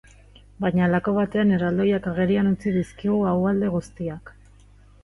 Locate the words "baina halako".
0.63-1.13